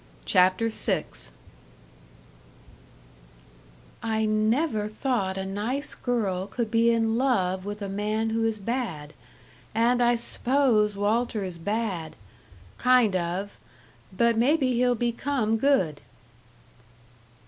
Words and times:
CHAPTER 0.25 0.69
VI 0.69 1.05
"I 4.01 4.25
never 4.25 4.87
thought 4.87 5.37
a 5.37 5.45
nice 5.45 5.93
girl 5.93 6.47
could 6.47 6.71
be 6.71 6.89
in 6.91 7.19
love 7.19 7.65
with 7.65 7.83
a 7.83 7.87
man 7.87 8.31
who 8.31 8.43
is 8.43 8.57
bad, 8.57 9.13
and 9.75 10.01
I 10.01 10.15
s'pose 10.15 10.97
Walter 10.97 11.43
is 11.43 11.59
bad. 11.59 12.15
Kind 12.79 13.15
of. 13.15 13.59
But 14.11 14.39
maybe 14.39 14.73
he'll 14.73 14.95
become 14.95 15.57
good." 15.57 16.01